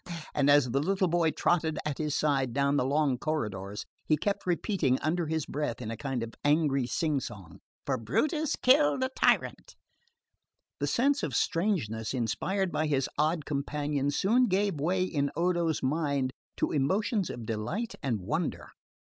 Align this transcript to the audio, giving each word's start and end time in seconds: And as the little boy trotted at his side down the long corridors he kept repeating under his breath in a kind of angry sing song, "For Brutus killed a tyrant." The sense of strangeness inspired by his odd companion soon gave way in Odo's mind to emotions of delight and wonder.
And 0.33 0.49
as 0.49 0.71
the 0.71 0.79
little 0.81 1.07
boy 1.07 1.29
trotted 1.29 1.77
at 1.85 1.99
his 1.99 2.15
side 2.15 2.53
down 2.53 2.75
the 2.75 2.85
long 2.85 3.19
corridors 3.19 3.85
he 4.03 4.17
kept 4.17 4.47
repeating 4.47 4.99
under 4.99 5.27
his 5.27 5.45
breath 5.45 5.79
in 5.79 5.91
a 5.91 5.95
kind 5.95 6.23
of 6.23 6.33
angry 6.43 6.87
sing 6.87 7.19
song, 7.19 7.59
"For 7.85 7.99
Brutus 7.99 8.55
killed 8.55 9.03
a 9.03 9.09
tyrant." 9.09 9.75
The 10.79 10.87
sense 10.87 11.21
of 11.21 11.35
strangeness 11.35 12.15
inspired 12.15 12.71
by 12.71 12.87
his 12.87 13.07
odd 13.19 13.45
companion 13.45 14.09
soon 14.09 14.47
gave 14.47 14.79
way 14.81 15.03
in 15.03 15.29
Odo's 15.35 15.83
mind 15.83 16.31
to 16.57 16.71
emotions 16.71 17.29
of 17.29 17.45
delight 17.45 17.93
and 18.01 18.21
wonder. 18.21 18.69